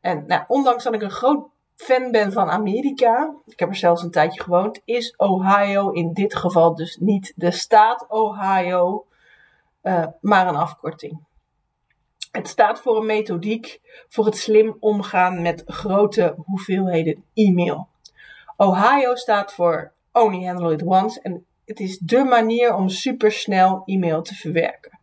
En 0.00 0.24
nou, 0.26 0.44
ondanks 0.48 0.84
dat 0.84 0.94
ik 0.94 1.02
een 1.02 1.10
groot 1.10 1.48
fan 1.74 2.10
ben 2.10 2.32
van 2.32 2.50
Amerika, 2.50 3.34
ik 3.46 3.58
heb 3.58 3.68
er 3.68 3.76
zelfs 3.76 4.02
een 4.02 4.10
tijdje 4.10 4.42
gewoond, 4.42 4.80
is 4.84 5.14
Ohio 5.16 5.90
in 5.90 6.12
dit 6.12 6.34
geval 6.34 6.74
dus 6.74 6.96
niet 6.96 7.32
de 7.36 7.50
staat 7.50 8.06
Ohio, 8.08 9.06
uh, 9.82 10.06
maar 10.20 10.46
een 10.48 10.56
afkorting. 10.56 11.20
Het 12.30 12.48
staat 12.48 12.80
voor 12.80 12.96
een 12.96 13.06
methodiek 13.06 13.80
voor 14.08 14.24
het 14.24 14.36
slim 14.36 14.76
omgaan 14.80 15.42
met 15.42 15.62
grote 15.66 16.34
hoeveelheden 16.46 17.24
e-mail. 17.34 17.88
Ohio 18.56 19.14
staat 19.14 19.52
voor 19.52 19.92
Only 20.12 20.44
Handle 20.44 20.72
It 20.72 20.82
Once 20.82 21.20
en 21.20 21.46
het 21.70 21.80
is 21.80 21.98
de 21.98 22.24
manier 22.24 22.74
om 22.74 22.88
supersnel 22.88 23.82
e-mail 23.86 24.22
te 24.22 24.34
verwerken. 24.34 24.98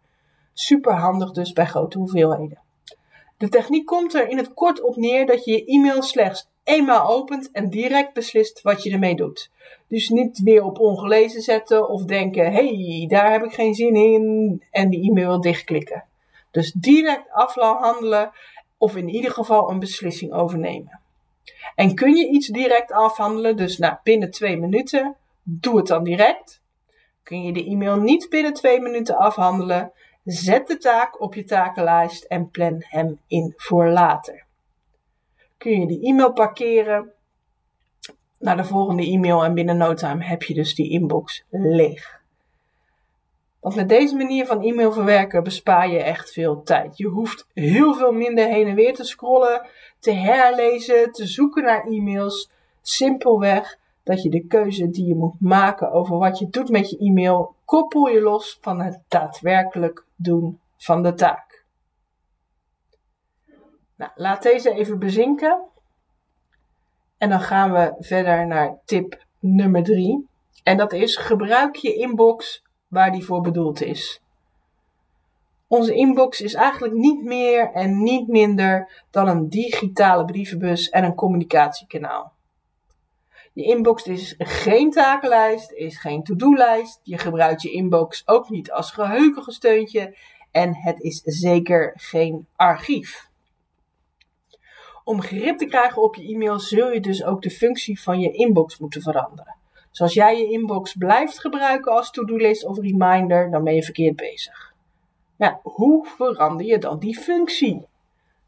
Super 0.54 0.94
handig 0.94 1.32
dus 1.32 1.54
bij 1.54 1.66
grote 1.66 1.98
hoeveelheden. 1.98 2.60
De 3.38 3.50
techniek 3.50 3.86
komt 3.86 4.14
er 4.14 4.28
in 4.28 4.38
het 4.38 4.54
kort 4.54 4.82
op 4.82 4.96
neer 4.96 5.26
dat 5.26 5.46
je 5.46 5.52
je 5.52 5.66
e-mail 5.66 6.02
slechts 6.02 6.50
eenmaal 6.64 7.08
opent 7.08 7.52
en 7.52 7.70
direct 7.70 8.14
beslist 8.14 8.62
wat 8.62 8.84
je 8.84 8.92
ermee 8.92 9.16
doet. 9.16 9.52
Dus 9.88 10.10
niet 10.10 10.40
weer 10.40 10.64
op 10.64 10.80
ongelezen 10.80 11.42
zetten 11.42 11.90
of 11.90 12.04
denken: 12.04 12.52
hey, 12.52 13.06
daar 13.08 13.32
heb 13.32 13.44
ik 13.44 13.54
geen 13.54 13.76
zin 13.76 13.96
in 13.96 14.64
en 14.72 14.90
die 14.90 15.10
e-mail 15.10 15.42
dichtklikken. 15.42 16.04
Dus 16.52 16.72
direct 16.72 17.32
afhandelen 17.32 18.32
of 18.78 18.96
in 18.96 19.10
ieder 19.10 19.32
geval 19.32 19.70
een 19.70 19.80
beslissing 19.80 20.34
overnemen. 20.34 21.00
En 21.76 21.96
kun 21.96 22.16
je 22.16 22.28
iets 22.28 22.48
direct 22.48 22.92
afhandelen, 22.92 23.58
dus 23.58 23.78
nou, 23.78 23.96
binnen 24.04 24.32
twee 24.32 24.58
minuten, 24.58 25.16
doe 25.50 25.78
het 25.78 25.88
dan 25.88 26.04
direct. 26.04 26.62
Kun 27.24 27.44
je 27.44 27.54
de 27.54 27.66
e-mail 27.66 27.96
niet 27.96 28.30
binnen 28.30 28.54
twee 28.54 28.82
minuten 28.82 29.18
afhandelen, 29.18 29.92
zet 30.24 30.68
de 30.68 30.78
taak 30.78 31.22
op 31.22 31.34
je 31.34 31.44
takenlijst 31.44 32.24
en 32.24 32.50
plan 32.50 32.76
hem 32.80 33.20
in 33.28 33.54
voor 33.56 33.90
later. 33.90 34.46
Kun 35.58 35.80
je 35.80 35.88
de 35.88 36.00
e-mail 36.02 36.34
parkeren 36.34 37.12
naar 38.40 38.58
de 38.58 38.64
volgende 38.64 39.06
e-mail 39.06 39.44
en 39.44 39.54
binnen 39.54 39.78
no 39.78 39.94
time 39.94 40.24
heb 40.24 40.44
je 40.44 40.54
dus 40.54 40.76
die 40.76 40.90
inbox 40.90 41.46
leeg. 41.50 42.22
Want 43.60 43.76
met 43.76 43.90
deze 43.90 44.16
manier 44.16 44.46
van 44.46 44.64
e-mail 44.64 44.92
verwerken 44.92 45.44
bespaar 45.44 45.90
je 45.90 46.02
echt 46.02 46.32
veel 46.32 46.64
tijd. 46.64 46.98
Je 46.98 47.08
hoeft 47.08 47.48
heel 47.54 47.94
veel 47.94 48.12
minder 48.12 48.48
heen 48.48 48.68
en 48.68 48.76
weer 48.76 48.94
te 48.94 49.04
scrollen, 49.04 49.68
te 50.00 50.12
herlezen, 50.12 51.12
te 51.12 51.26
zoeken 51.26 51.64
naar 51.64 51.86
e-mails. 51.86 52.52
Simpelweg 52.82 53.80
dat 54.08 54.22
je 54.22 54.30
de 54.30 54.48
keuze 54.48 54.90
die 54.90 55.06
je 55.06 55.16
moet 55.16 55.40
maken 55.40 55.92
over 55.92 56.18
wat 56.18 56.40
je 56.40 56.50
doet 56.50 56.70
met 56.70 56.90
je 56.90 56.98
e-mail, 56.98 57.56
koppel 57.66 58.08
je 58.08 58.22
los 58.22 58.58
van 58.62 58.82
het 58.82 59.04
daadwerkelijk 59.08 60.06
doen 60.16 60.60
van 60.78 61.04
de 61.04 61.14
taak. 61.14 61.66
Nou, 63.96 64.12
laat 64.16 64.44
deze 64.44 64.74
even 64.74 65.00
bezinken. 65.00 65.62
En 67.18 67.30
dan 67.30 67.42
gaan 67.42 67.72
we 67.72 67.96
verder 68.00 68.48
naar 68.48 68.78
tip 68.86 69.26
nummer 69.40 69.84
3. 69.84 70.28
En 70.64 70.78
dat 70.78 70.94
is 70.94 71.16
gebruik 71.16 71.76
je 71.76 71.94
inbox 71.94 72.64
waar 72.88 73.12
die 73.12 73.26
voor 73.26 73.42
bedoeld 73.42 73.82
is. 73.82 74.22
Onze 75.68 75.94
inbox 75.94 76.42
is 76.42 76.54
eigenlijk 76.54 76.94
niet 76.94 77.24
meer 77.24 77.72
en 77.72 78.04
niet 78.04 78.28
minder 78.28 79.04
dan 79.12 79.28
een 79.28 79.50
digitale 79.50 80.26
brievenbus 80.26 80.90
en 80.90 81.04
een 81.04 81.16
communicatiekanaal. 81.16 82.36
Je 83.58 83.64
inbox 83.64 84.04
is 84.04 84.36
geen 84.38 84.92
takenlijst, 84.92 85.72
is 85.72 86.00
geen 86.00 86.24
to-do-lijst. 86.24 87.00
Je 87.04 87.18
gebruikt 87.18 87.62
je 87.62 87.72
inbox 87.72 88.28
ook 88.28 88.50
niet 88.50 88.72
als 88.72 88.92
geheugengesteuntje 88.92 90.18
en 90.52 90.76
het 90.76 91.00
is 91.00 91.22
zeker 91.24 91.94
geen 91.96 92.48
archief. 92.56 93.30
Om 95.04 95.22
grip 95.22 95.58
te 95.58 95.66
krijgen 95.66 96.02
op 96.02 96.16
je 96.16 96.34
e-mail 96.34 96.60
zul 96.60 96.92
je 96.92 97.00
dus 97.00 97.24
ook 97.24 97.42
de 97.42 97.50
functie 97.50 98.02
van 98.02 98.20
je 98.20 98.32
inbox 98.32 98.78
moeten 98.78 99.02
veranderen. 99.02 99.56
Dus 99.90 100.02
als 100.02 100.14
jij 100.14 100.38
je 100.38 100.52
inbox 100.52 100.96
blijft 100.96 101.40
gebruiken 101.40 101.92
als 101.92 102.12
to-do-list 102.12 102.66
of 102.66 102.80
reminder, 102.80 103.52
dan 103.52 103.64
ben 103.64 103.76
je 103.76 103.84
verkeerd 103.84 104.16
bezig. 104.16 104.74
Ja, 105.38 105.60
hoe 105.64 106.06
verander 106.06 106.66
je 106.66 106.78
dan 106.78 107.00
die 107.00 107.20
functie? 107.20 107.86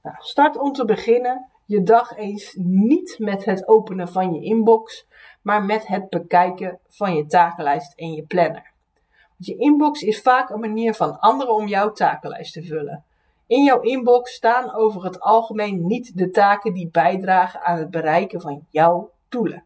Nou, 0.04 0.16
start 0.20 0.58
om 0.58 0.74
te 0.74 0.86
beginnen 0.86 1.50
je 1.70 1.84
dag 1.84 2.16
eens 2.16 2.54
niet 2.60 3.16
met 3.20 3.46
het 3.46 3.68
openen 3.68 4.08
van 4.08 4.34
je 4.34 4.42
inbox, 4.42 5.08
maar 5.42 5.64
met 5.64 5.88
het 5.88 6.10
bekijken 6.10 6.80
van 6.88 7.16
je 7.16 7.26
takenlijst 7.26 7.94
en 7.96 8.14
je 8.14 8.24
planner. 8.24 8.72
Want 9.28 9.46
je 9.46 9.56
inbox 9.56 10.02
is 10.02 10.22
vaak 10.22 10.50
een 10.50 10.60
manier 10.60 10.94
van 10.94 11.20
anderen 11.20 11.54
om 11.54 11.68
jouw 11.68 11.92
takenlijst 11.92 12.54
te 12.54 12.64
vullen. 12.64 13.04
In 13.48 13.64
jouw 13.64 13.80
inbox 13.82 14.34
staan 14.34 14.74
over 14.74 15.04
het 15.04 15.20
algemeen 15.20 15.86
niet 15.88 16.18
de 16.18 16.30
taken 16.30 16.74
die 16.74 16.90
bijdragen 16.92 17.62
aan 17.62 17.78
het 17.78 17.90
bereiken 17.90 18.42
van 18.42 18.68
jouw 18.70 19.12
doelen. 19.28 19.64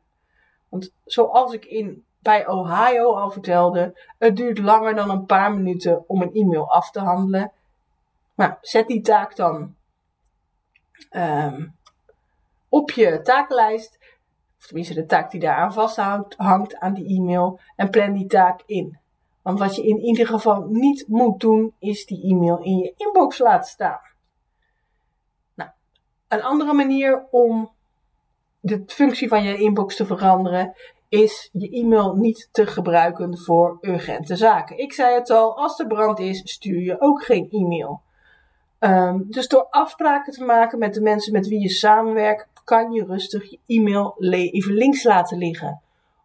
Want 0.69 0.93
zoals 1.05 1.53
ik 1.53 1.65
in, 1.65 2.05
bij 2.19 2.47
Ohio 2.47 3.13
al 3.13 3.31
vertelde, 3.31 3.99
het 4.17 4.35
duurt 4.35 4.57
langer 4.57 4.95
dan 4.95 5.09
een 5.09 5.25
paar 5.25 5.53
minuten 5.53 6.03
om 6.07 6.21
een 6.21 6.33
e-mail 6.33 6.71
af 6.71 6.91
te 6.91 6.99
handelen. 6.99 7.51
Maar 8.35 8.57
zet 8.61 8.87
die 8.87 9.01
taak 9.01 9.35
dan 9.35 9.75
um, 11.11 11.75
op 12.73 12.91
je 12.91 13.21
takenlijst, 13.21 13.97
of 14.57 14.65
tenminste 14.65 14.93
de 14.93 15.05
taak 15.05 15.31
die 15.31 15.39
daaraan 15.39 15.73
vasthangt 15.73 16.35
hangt 16.37 16.75
aan 16.77 16.93
die 16.93 17.19
e-mail, 17.19 17.59
en 17.75 17.89
plan 17.89 18.13
die 18.13 18.25
taak 18.25 18.61
in. 18.65 18.99
Want 19.41 19.59
wat 19.59 19.75
je 19.75 19.83
in 19.83 19.99
ieder 19.99 20.27
geval 20.27 20.67
niet 20.69 21.07
moet 21.07 21.39
doen, 21.39 21.75
is 21.79 22.05
die 22.05 22.23
e-mail 22.23 22.57
in 22.57 22.77
je 22.77 22.93
inbox 22.97 23.37
laten 23.37 23.69
staan. 23.69 23.99
Nou, 25.55 25.69
een 26.27 26.43
andere 26.43 26.73
manier 26.73 27.27
om 27.31 27.71
de 28.59 28.83
functie 28.85 29.27
van 29.27 29.43
je 29.43 29.57
inbox 29.57 29.95
te 29.95 30.05
veranderen, 30.05 30.73
is 31.09 31.49
je 31.51 31.69
e-mail 31.69 32.15
niet 32.15 32.49
te 32.51 32.65
gebruiken 32.67 33.37
voor 33.37 33.77
urgente 33.81 34.35
zaken. 34.35 34.77
Ik 34.77 34.93
zei 34.93 35.13
het 35.13 35.29
al, 35.29 35.57
als 35.57 35.79
er 35.79 35.87
brand 35.87 36.19
is, 36.19 36.51
stuur 36.51 36.81
je 36.81 37.01
ook 37.01 37.23
geen 37.23 37.49
e-mail. 37.49 38.01
Um, 38.79 39.25
dus 39.29 39.47
door 39.47 39.67
afspraken 39.69 40.33
te 40.33 40.43
maken 40.43 40.79
met 40.79 40.93
de 40.93 41.01
mensen 41.01 41.33
met 41.33 41.47
wie 41.47 41.61
je 41.61 41.69
samenwerkt, 41.69 42.52
kan 42.63 42.91
je 42.91 43.05
rustig 43.05 43.49
je 43.49 43.59
e-mail 43.67 44.15
even 44.19 44.73
links 44.73 45.03
laten 45.03 45.37
liggen. 45.37 45.81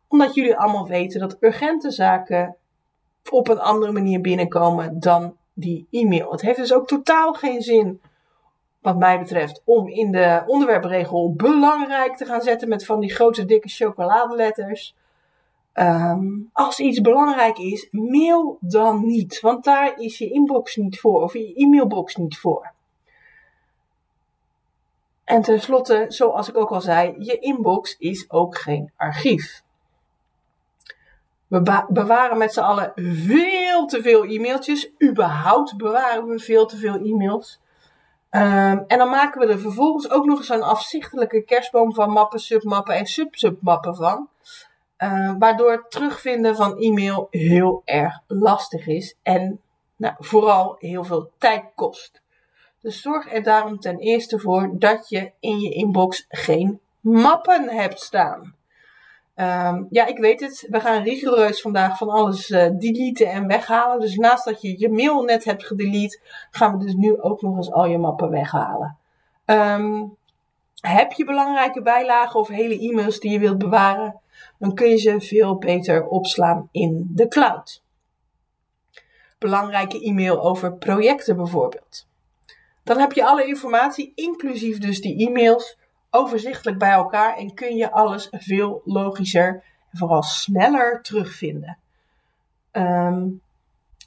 Omdat 0.08 0.34
jullie 0.34 0.56
allemaal 0.56 0.86
weten 0.86 1.20
dat 1.20 1.36
urgente 1.40 1.90
zaken 1.90 2.56
op 3.30 3.48
een 3.48 3.60
andere 3.60 3.92
manier 3.92 4.20
binnenkomen 4.20 5.00
dan 5.00 5.36
die 5.54 5.86
e-mail. 5.90 6.30
Het 6.30 6.40
heeft 6.40 6.58
dus 6.58 6.72
ook 6.72 6.86
totaal 6.86 7.32
geen 7.32 7.62
zin 7.62 8.00
wat 8.80 8.98
mij 8.98 9.18
betreft, 9.18 9.62
om 9.64 9.88
in 9.88 10.12
de 10.12 10.42
onderwerpregel 10.46 11.32
belangrijk 11.34 12.16
te 12.16 12.24
gaan 12.24 12.42
zetten 12.42 12.68
met 12.68 12.86
van 12.86 13.00
die 13.00 13.14
grote 13.14 13.44
dikke 13.44 13.68
chocoladeletters. 13.68 14.94
Um, 15.74 16.50
als 16.52 16.78
iets 16.78 17.00
belangrijk 17.00 17.58
is, 17.58 17.88
mail 17.90 18.58
dan 18.60 19.06
niet, 19.06 19.40
want 19.40 19.64
daar 19.64 19.98
is 19.98 20.18
je 20.18 20.30
inbox 20.30 20.76
niet 20.76 21.00
voor, 21.00 21.22
of 21.22 21.32
je 21.32 21.54
e-mailbox 21.54 22.16
niet 22.16 22.38
voor. 22.38 22.72
En 25.28 25.42
tenslotte, 25.42 26.04
zoals 26.08 26.48
ik 26.48 26.56
ook 26.56 26.70
al 26.70 26.80
zei, 26.80 27.14
je 27.18 27.38
inbox 27.38 27.96
is 27.98 28.30
ook 28.30 28.58
geen 28.58 28.92
archief. 28.96 29.62
We 31.46 31.84
bewaren 31.88 32.38
met 32.38 32.52
z'n 32.52 32.60
allen 32.60 32.92
veel 32.94 33.86
te 33.86 34.02
veel 34.02 34.24
e-mailtjes. 34.24 34.90
Überhaupt 35.02 35.76
bewaren 35.76 36.26
we 36.26 36.38
veel 36.38 36.66
te 36.66 36.76
veel 36.76 36.94
e-mails. 36.94 37.60
Um, 38.30 38.84
en 38.86 38.98
dan 38.98 39.08
maken 39.08 39.40
we 39.40 39.52
er 39.52 39.58
vervolgens 39.58 40.10
ook 40.10 40.24
nog 40.24 40.38
eens 40.38 40.48
een 40.48 40.62
afzichtelijke 40.62 41.42
kerstboom 41.42 41.94
van 41.94 42.10
mappen, 42.10 42.40
submappen 42.40 42.94
en 42.94 43.06
sub-submappen 43.06 43.96
van. 43.96 44.28
Uh, 44.98 45.34
waardoor 45.38 45.70
het 45.70 45.90
terugvinden 45.90 46.56
van 46.56 46.78
e-mail 46.78 47.26
heel 47.30 47.82
erg 47.84 48.20
lastig 48.26 48.86
is 48.86 49.16
en 49.22 49.60
nou, 49.96 50.14
vooral 50.18 50.76
heel 50.78 51.04
veel 51.04 51.30
tijd 51.38 51.64
kost. 51.74 52.22
Dus 52.80 53.00
zorg 53.00 53.32
er 53.32 53.42
daarom 53.42 53.80
ten 53.80 53.98
eerste 53.98 54.38
voor 54.38 54.70
dat 54.78 55.08
je 55.08 55.32
in 55.40 55.60
je 55.60 55.70
inbox 55.70 56.24
geen 56.28 56.80
mappen 57.00 57.68
hebt 57.68 58.00
staan. 58.00 58.54
Um, 59.36 59.86
ja, 59.90 60.06
ik 60.06 60.18
weet 60.18 60.40
het. 60.40 60.66
We 60.70 60.80
gaan 60.80 61.02
rigoureus 61.02 61.60
vandaag 61.60 61.98
van 61.98 62.08
alles 62.08 62.50
uh, 62.50 62.68
deleten 62.78 63.30
en 63.30 63.46
weghalen. 63.46 64.00
Dus 64.00 64.16
naast 64.16 64.44
dat 64.44 64.62
je 64.62 64.78
je 64.78 64.88
mail 64.88 65.22
net 65.22 65.44
hebt 65.44 65.66
gedelete, 65.66 66.20
gaan 66.50 66.78
we 66.78 66.84
dus 66.84 66.94
nu 66.94 67.20
ook 67.20 67.42
nog 67.42 67.56
eens 67.56 67.72
al 67.72 67.86
je 67.86 67.98
mappen 67.98 68.30
weghalen. 68.30 68.96
Um, 69.44 70.16
Heb 70.80 71.12
je 71.12 71.24
belangrijke 71.24 71.82
bijlagen 71.82 72.40
of 72.40 72.48
hele 72.48 72.78
e-mails 72.78 73.20
die 73.20 73.30
je 73.30 73.38
wilt 73.38 73.58
bewaren, 73.58 74.20
dan 74.58 74.74
kun 74.74 74.88
je 74.88 74.96
ze 74.96 75.20
veel 75.20 75.56
beter 75.56 76.06
opslaan 76.06 76.68
in 76.72 77.10
de 77.14 77.28
cloud. 77.28 77.82
Belangrijke 79.38 80.00
e-mail 80.00 80.42
over 80.42 80.72
projecten 80.72 81.36
bijvoorbeeld. 81.36 82.06
Dan 82.88 82.98
heb 82.98 83.12
je 83.12 83.24
alle 83.24 83.46
informatie, 83.46 84.12
inclusief 84.14 84.78
dus 84.78 85.00
die 85.00 85.28
e-mails, 85.28 85.78
overzichtelijk 86.10 86.78
bij 86.78 86.90
elkaar 86.90 87.36
en 87.36 87.54
kun 87.54 87.76
je 87.76 87.92
alles 87.92 88.28
veel 88.30 88.82
logischer 88.84 89.64
en 89.90 89.98
vooral 89.98 90.22
sneller 90.22 91.02
terugvinden. 91.02 91.78
Ehm, 92.70 93.26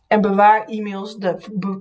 en 0.08 0.22
bewaar 0.22 0.66
e-mails 0.66 1.18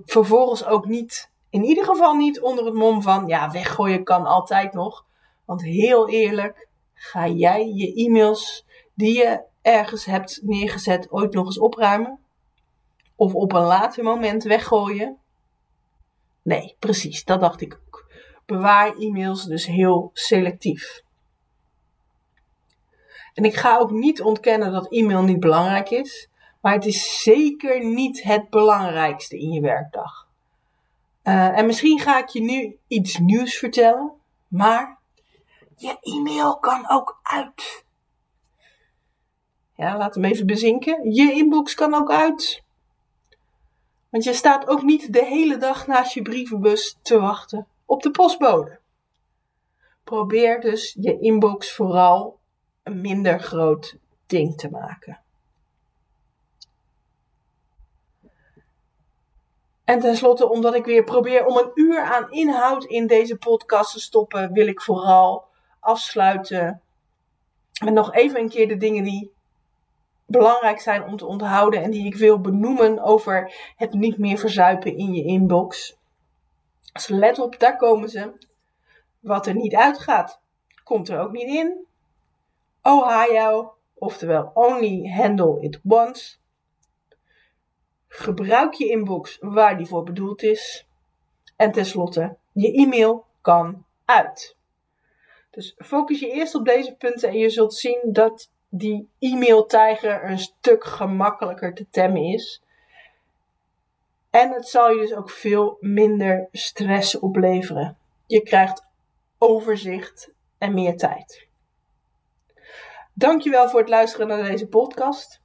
vervolgens 0.05 0.65
ook 0.65 0.85
niet, 0.85 1.31
in 1.49 1.63
ieder 1.63 1.85
geval 1.85 2.15
niet 2.15 2.41
onder 2.41 2.65
het 2.65 2.73
mom 2.73 3.01
van, 3.01 3.27
ja, 3.27 3.51
weggooien 3.51 4.03
kan 4.03 4.25
altijd 4.25 4.73
nog. 4.73 5.05
Want 5.45 5.61
heel 5.61 6.09
eerlijk, 6.09 6.67
ga 6.93 7.27
jij 7.27 7.67
je 7.67 7.93
e-mails 7.93 8.65
die 8.93 9.17
je 9.17 9.43
ergens 9.61 10.05
hebt 10.05 10.39
neergezet 10.43 11.11
ooit 11.11 11.33
nog 11.33 11.45
eens 11.45 11.59
opruimen? 11.59 12.19
Of 13.15 13.33
op 13.33 13.53
een 13.53 13.65
later 13.65 14.03
moment 14.03 14.43
weggooien? 14.43 15.20
Nee, 16.41 16.75
precies, 16.79 17.23
dat 17.23 17.39
dacht 17.39 17.61
ik 17.61 17.79
ook. 17.85 18.09
Bewaar 18.45 18.95
e-mails 18.95 19.45
dus 19.45 19.65
heel 19.65 20.09
selectief. 20.13 21.01
En 23.33 23.43
ik 23.43 23.55
ga 23.55 23.77
ook 23.77 23.91
niet 23.91 24.21
ontkennen 24.21 24.71
dat 24.71 24.91
e-mail 24.91 25.23
niet 25.23 25.39
belangrijk 25.39 25.89
is, 25.89 26.29
maar 26.61 26.73
het 26.73 26.85
is 26.85 27.23
zeker 27.23 27.85
niet 27.85 28.23
het 28.23 28.49
belangrijkste 28.49 29.39
in 29.39 29.51
je 29.51 29.61
werkdag. 29.61 30.27
Uh, 31.23 31.57
en 31.57 31.65
misschien 31.65 31.99
ga 31.99 32.19
ik 32.19 32.27
je 32.27 32.41
nu 32.41 32.77
iets 32.87 33.17
nieuws 33.17 33.57
vertellen, 33.57 34.11
maar 34.47 34.99
je 35.75 35.97
e-mail 36.01 36.59
kan 36.59 36.89
ook 36.89 37.19
uit. 37.23 37.85
Ja, 39.75 39.97
laat 39.97 40.15
hem 40.15 40.25
even 40.25 40.45
bezinken. 40.45 41.11
Je 41.13 41.31
inbox 41.31 41.73
kan 41.73 41.93
ook 41.93 42.11
uit. 42.11 42.63
Want 44.11 44.23
je 44.23 44.33
staat 44.33 44.67
ook 44.67 44.81
niet 44.81 45.13
de 45.13 45.25
hele 45.25 45.57
dag 45.57 45.87
naast 45.87 46.13
je 46.13 46.21
brievenbus 46.21 46.97
te 47.01 47.19
wachten 47.19 47.67
op 47.85 48.03
de 48.03 48.11
postbode. 48.11 48.79
Probeer 50.03 50.61
dus 50.61 50.97
je 50.99 51.19
inbox 51.19 51.73
vooral 51.73 52.39
een 52.83 53.01
minder 53.01 53.39
groot 53.39 53.97
ding 54.25 54.57
te 54.57 54.69
maken. 54.69 55.19
En 59.83 59.99
tenslotte, 59.99 60.49
omdat 60.49 60.75
ik 60.75 60.85
weer 60.85 61.03
probeer 61.03 61.45
om 61.45 61.57
een 61.57 61.71
uur 61.73 62.01
aan 62.01 62.31
inhoud 62.31 62.83
in 62.83 63.07
deze 63.07 63.37
podcast 63.37 63.91
te 63.91 63.99
stoppen, 63.99 64.53
wil 64.53 64.67
ik 64.67 64.81
vooral 64.81 65.45
afsluiten 65.79 66.81
met 67.83 67.93
nog 67.93 68.13
even 68.13 68.39
een 68.39 68.49
keer 68.49 68.67
de 68.67 68.77
dingen 68.77 69.03
die 69.03 69.31
belangrijk 70.31 70.79
zijn 70.79 71.03
om 71.03 71.17
te 71.17 71.25
onthouden 71.25 71.83
en 71.83 71.91
die 71.91 72.05
ik 72.05 72.15
wil 72.15 72.41
benoemen 72.41 72.99
over 72.99 73.53
het 73.75 73.93
niet 73.93 74.17
meer 74.17 74.37
verzuipen 74.37 74.97
in 74.97 75.13
je 75.13 75.23
inbox. 75.23 75.97
Dus 76.93 77.07
let 77.07 77.39
op, 77.39 77.59
daar 77.59 77.77
komen 77.77 78.09
ze. 78.09 78.31
Wat 79.19 79.47
er 79.47 79.55
niet 79.55 79.75
uitgaat, 79.75 80.41
komt 80.83 81.09
er 81.09 81.19
ook 81.19 81.31
niet 81.31 81.47
in. 81.47 81.85
Ohio, 82.81 83.73
oftewel 83.93 84.51
only 84.53 85.09
handle 85.09 85.61
it 85.61 85.79
once. 85.83 86.37
Gebruik 88.07 88.73
je 88.73 88.89
inbox 88.89 89.37
waar 89.39 89.77
die 89.77 89.85
voor 89.85 90.03
bedoeld 90.03 90.43
is. 90.43 90.87
En 91.55 91.71
tenslotte, 91.71 92.37
je 92.51 92.73
e-mail 92.73 93.25
kan 93.41 93.85
uit. 94.05 94.57
Dus 95.49 95.75
focus 95.77 96.19
je 96.19 96.31
eerst 96.31 96.55
op 96.55 96.65
deze 96.65 96.95
punten 96.95 97.29
en 97.29 97.37
je 97.37 97.49
zult 97.49 97.73
zien 97.73 97.99
dat 98.03 98.51
die 98.73 99.09
e-mailtijger 99.19 100.23
een 100.29 100.39
stuk 100.39 100.83
gemakkelijker 100.83 101.73
te 101.73 101.89
temmen 101.89 102.23
is. 102.23 102.63
En 104.29 104.51
het 104.51 104.67
zal 104.67 104.89
je 104.89 105.01
dus 105.01 105.13
ook 105.13 105.29
veel 105.29 105.77
minder 105.79 106.47
stress 106.51 107.19
opleveren. 107.19 107.97
Je 108.25 108.41
krijgt 108.41 108.85
overzicht 109.37 110.31
en 110.57 110.73
meer 110.73 110.97
tijd. 110.97 111.47
Dankjewel 113.13 113.69
voor 113.69 113.79
het 113.79 113.89
luisteren 113.89 114.27
naar 114.27 114.43
deze 114.43 114.67
podcast. 114.67 115.41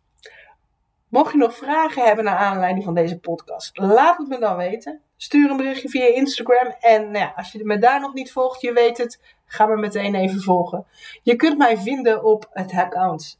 Mocht 1.08 1.32
je 1.32 1.38
nog 1.38 1.56
vragen 1.56 2.04
hebben 2.04 2.24
naar 2.24 2.36
aanleiding 2.36 2.84
van 2.84 2.94
deze 2.94 3.18
podcast, 3.18 3.78
laat 3.78 4.18
het 4.18 4.28
me 4.28 4.38
dan 4.38 4.56
weten. 4.56 5.00
Stuur 5.16 5.50
een 5.50 5.56
berichtje 5.56 5.88
via 5.88 6.06
Instagram. 6.06 6.74
En 6.80 7.02
nou 7.02 7.24
ja, 7.24 7.32
als 7.36 7.52
je 7.52 7.64
me 7.64 7.78
daar 7.78 8.00
nog 8.00 8.14
niet 8.14 8.32
volgt, 8.32 8.60
je 8.60 8.72
weet 8.72 8.98
het, 8.98 9.20
ga 9.46 9.66
me 9.66 9.76
meteen 9.76 10.14
even 10.14 10.40
volgen. 10.40 10.86
Je 11.22 11.36
kunt 11.36 11.58
mij 11.58 11.78
vinden 11.78 12.24
op 12.24 12.48
het 12.52 12.72
account 12.72 13.38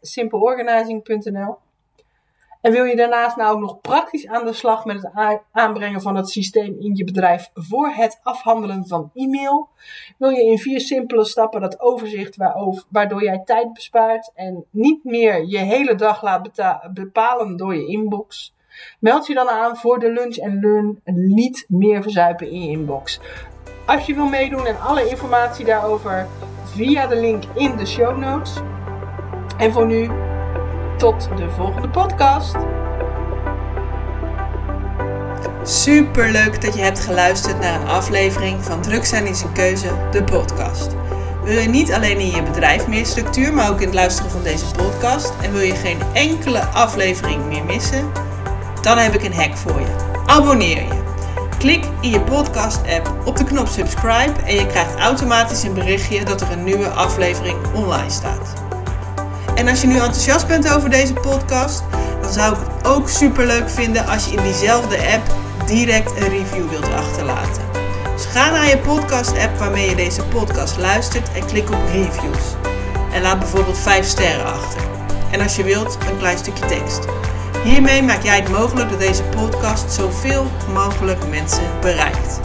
simpleorganizing.nl. 0.00 1.56
En 2.60 2.72
wil 2.72 2.84
je 2.84 2.96
daarnaast 2.96 3.36
nou 3.36 3.54
ook 3.54 3.60
nog 3.60 3.80
praktisch 3.80 4.26
aan 4.26 4.44
de 4.44 4.52
slag 4.52 4.84
met 4.84 5.02
het 5.02 5.40
aanbrengen 5.52 6.00
van 6.00 6.16
het 6.16 6.28
systeem 6.28 6.76
in 6.80 6.94
je 6.94 7.04
bedrijf 7.04 7.50
voor 7.54 7.88
het 7.88 8.20
afhandelen 8.22 8.86
van 8.86 9.10
e-mail? 9.14 9.68
Wil 10.18 10.30
je 10.30 10.44
in 10.44 10.58
vier 10.58 10.80
simpele 10.80 11.24
stappen 11.24 11.60
dat 11.60 11.80
overzicht 11.80 12.36
waardoor 12.90 13.22
jij 13.22 13.42
tijd 13.44 13.72
bespaart 13.72 14.30
en 14.34 14.64
niet 14.70 15.04
meer 15.04 15.46
je 15.46 15.58
hele 15.58 15.94
dag 15.94 16.22
laat 16.22 16.50
bepalen 16.92 17.56
door 17.56 17.74
je 17.74 17.86
inbox? 17.86 18.53
Meld 18.98 19.26
je 19.26 19.34
dan 19.34 19.48
aan 19.48 19.76
voor 19.76 19.98
de 19.98 20.12
Lunch 20.12 20.38
and 20.38 20.62
Learn 20.62 21.00
niet 21.04 21.64
meer 21.68 22.02
verzuipen 22.02 22.50
in 22.50 22.62
je 22.62 22.70
inbox. 22.70 23.20
Als 23.86 24.06
je 24.06 24.14
wil 24.14 24.26
meedoen 24.26 24.66
en 24.66 24.80
alle 24.80 25.08
informatie 25.08 25.64
daarover 25.64 26.26
via 26.64 27.06
de 27.06 27.16
link 27.16 27.42
in 27.54 27.76
de 27.76 27.86
show 27.86 28.18
notes. 28.18 28.52
En 29.58 29.72
voor 29.72 29.86
nu 29.86 30.10
tot 30.96 31.28
de 31.36 31.50
volgende 31.50 31.88
podcast. 31.88 32.56
Super 35.62 36.30
leuk 36.30 36.62
dat 36.62 36.74
je 36.74 36.82
hebt 36.82 37.00
geluisterd 37.00 37.60
naar 37.60 37.80
een 37.80 37.86
aflevering 37.86 38.64
van 38.64 38.82
Druk 38.82 39.04
zijn 39.04 39.26
is 39.26 39.42
een 39.42 39.52
keuze, 39.52 39.88
de 40.10 40.24
podcast. 40.24 40.94
Wil 41.44 41.58
je 41.58 41.68
niet 41.68 41.92
alleen 41.92 42.18
in 42.18 42.30
je 42.30 42.42
bedrijf 42.42 42.86
meer 42.86 43.06
structuur, 43.06 43.52
maar 43.52 43.70
ook 43.70 43.80
in 43.80 43.86
het 43.86 43.94
luisteren 43.94 44.30
van 44.30 44.42
deze 44.42 44.74
podcast 44.76 45.32
en 45.42 45.52
wil 45.52 45.60
je 45.60 45.74
geen 45.74 45.98
enkele 46.12 46.64
aflevering 46.64 47.44
meer 47.46 47.64
missen? 47.64 48.23
Dan 48.84 48.98
heb 48.98 49.14
ik 49.14 49.24
een 49.24 49.34
hack 49.34 49.56
voor 49.56 49.80
je. 49.80 49.86
Abonneer 50.26 50.76
je. 50.76 51.02
Klik 51.58 51.84
in 52.00 52.10
je 52.10 52.20
podcast-app 52.20 53.14
op 53.24 53.36
de 53.36 53.44
knop 53.44 53.68
subscribe 53.68 54.32
en 54.46 54.54
je 54.54 54.66
krijgt 54.66 54.94
automatisch 54.98 55.62
een 55.62 55.74
berichtje 55.74 56.24
dat 56.24 56.40
er 56.40 56.50
een 56.50 56.64
nieuwe 56.64 56.88
aflevering 56.88 57.56
online 57.74 58.10
staat. 58.10 58.52
En 59.54 59.68
als 59.68 59.80
je 59.80 59.86
nu 59.86 59.94
enthousiast 59.94 60.46
bent 60.46 60.74
over 60.74 60.90
deze 60.90 61.12
podcast, 61.12 61.82
dan 62.20 62.32
zou 62.32 62.54
ik 62.54 62.60
het 62.66 62.86
ook 62.86 63.08
super 63.08 63.46
leuk 63.46 63.70
vinden 63.70 64.06
als 64.06 64.24
je 64.24 64.36
in 64.36 64.42
diezelfde 64.42 64.96
app 64.96 65.34
direct 65.66 66.10
een 66.10 66.28
review 66.28 66.68
wilt 66.68 66.92
achterlaten. 66.92 67.62
Dus 68.14 68.24
ga 68.24 68.50
naar 68.50 68.68
je 68.68 68.78
podcast-app 68.78 69.58
waarmee 69.58 69.88
je 69.88 69.96
deze 69.96 70.22
podcast 70.24 70.78
luistert 70.78 71.32
en 71.32 71.46
klik 71.46 71.70
op 71.70 71.80
reviews. 71.92 72.54
En 73.12 73.22
laat 73.22 73.38
bijvoorbeeld 73.38 73.78
5 73.78 74.06
sterren 74.06 74.46
achter. 74.46 74.80
En 75.30 75.40
als 75.40 75.56
je 75.56 75.64
wilt, 75.64 75.98
een 76.10 76.18
klein 76.18 76.38
stukje 76.38 76.66
tekst. 76.66 77.04
Hiermee 77.64 78.02
maak 78.02 78.22
jij 78.22 78.40
het 78.40 78.48
mogelijk 78.48 78.90
dat 78.90 78.98
deze 78.98 79.22
podcast 79.22 79.92
zoveel 79.92 80.46
mogelijk 80.74 81.28
mensen 81.28 81.64
bereikt. 81.80 82.40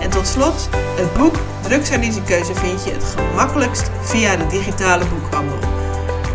En 0.00 0.10
tot 0.10 0.26
slot, 0.26 0.68
het 0.72 1.14
boek 1.14 1.34
Drugs 1.60 1.90
keuze 2.24 2.54
vind 2.54 2.84
je 2.84 2.90
het 2.90 3.04
gemakkelijkst 3.04 3.90
via 4.00 4.36
de 4.36 4.46
digitale 4.46 5.04
boekhandel. 5.06 5.58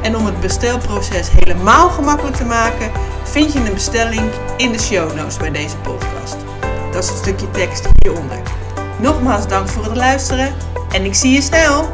En 0.02 0.16
om 0.16 0.26
het 0.26 0.40
bestelproces 0.40 1.30
helemaal 1.30 1.90
gemakkelijk 1.90 2.36
te 2.36 2.46
maken, 2.46 2.92
vind 3.24 3.54
je 3.54 3.60
een 3.60 3.74
bestelling 3.74 4.32
in 4.58 4.72
de 4.72 4.80
show 4.80 5.16
notes 5.16 5.38
bij 5.38 5.52
deze 5.52 5.78
podcast. 5.78 6.36
Dat 6.92 7.04
is 7.04 7.10
het 7.10 7.18
stukje 7.18 7.52
tekst 7.52 7.88
hieronder. 7.98 8.42
Nogmaals 9.00 9.48
dank 9.48 9.68
voor 9.68 9.84
het 9.84 9.96
luisteren 9.96 10.54
en 10.92 11.06
ik 11.06 11.16
zie 11.16 11.32
je 11.32 11.42
snel! 11.42 11.94